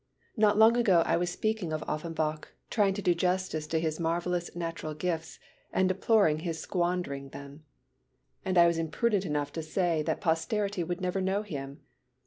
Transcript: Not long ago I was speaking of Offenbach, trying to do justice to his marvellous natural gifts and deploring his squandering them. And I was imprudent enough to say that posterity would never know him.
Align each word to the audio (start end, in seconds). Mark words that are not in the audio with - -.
Not 0.35 0.57
long 0.57 0.75
ago 0.77 1.03
I 1.05 1.15
was 1.15 1.29
speaking 1.29 1.71
of 1.71 1.83
Offenbach, 1.87 2.55
trying 2.71 2.95
to 2.95 3.03
do 3.03 3.13
justice 3.13 3.67
to 3.67 3.79
his 3.79 3.99
marvellous 3.99 4.55
natural 4.55 4.95
gifts 4.95 5.37
and 5.71 5.87
deploring 5.87 6.39
his 6.39 6.59
squandering 6.59 7.29
them. 7.29 7.65
And 8.43 8.57
I 8.57 8.65
was 8.65 8.79
imprudent 8.79 9.27
enough 9.27 9.51
to 9.53 9.61
say 9.61 10.01
that 10.01 10.19
posterity 10.19 10.83
would 10.83 11.01
never 11.01 11.21
know 11.21 11.43
him. 11.43 11.81